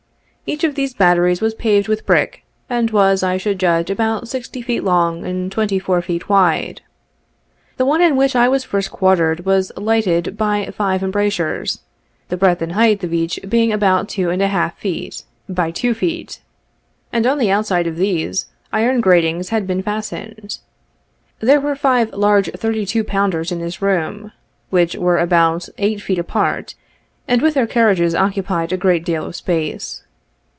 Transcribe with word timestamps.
Each 0.47 0.65
of 0.65 0.75
these 0.75 0.93
batteries 0.93 1.39
was 1.39 1.53
paved 1.53 1.87
with 1.87 2.05
brick, 2.05 2.43
and 2.69 2.91
was, 2.91 3.23
I 3.23 3.37
should 3.37 3.57
judge, 3.57 3.89
about 3.89 4.27
sixty 4.27 4.61
feet 4.61 4.83
long 4.83 5.23
and 5.25 5.49
twenty 5.49 5.79
four 5.79 6.01
feet 6.01 6.27
wide. 6.27 6.81
The 7.77 7.85
one 7.85 8.01
in 8.01 8.17
which 8.17 8.35
I 8.35 8.49
was 8.49 8.65
first 8.65 8.91
quartered 8.91 9.45
was 9.45 9.71
lighted 9.77 10.35
by 10.35 10.65
five 10.75 11.03
embrasures, 11.03 11.79
the 12.27 12.35
breadth 12.35 12.61
and 12.61 12.73
height 12.73 13.01
of 13.01 13.13
each 13.13 13.39
being 13.47 13.71
about 13.71 14.09
two 14.09 14.29
and 14.29 14.41
a 14.41 14.49
half 14.49 14.75
by 15.47 15.71
two 15.71 15.93
feet, 15.93 16.41
and 17.13 17.25
on 17.25 17.37
the 17.37 17.49
outside 17.51 17.87
of 17.87 17.95
these, 17.95 18.47
iron 18.73 18.99
gratings 18.99 19.49
had 19.49 19.65
been 19.65 19.81
fastened. 19.81 20.57
There 21.39 21.61
were 21.61 21.77
five 21.77 22.11
large 22.11 22.51
thirty 22.53 22.85
two 22.85 23.05
pounders 23.05 23.53
in 23.53 23.59
this 23.59 23.81
room, 23.81 24.33
which 24.69 24.95
were 24.97 25.19
about 25.19 25.69
eight 25.77 26.01
feet 26.01 26.19
apart, 26.19 26.75
and 27.25 27.41
with 27.41 27.53
their 27.53 27.67
carriages 27.67 28.13
occupied 28.13 28.73
a 28.73 28.75
great 28.77 29.05
deal 29.05 29.23
of 29.25 29.35
space. 29.37 30.03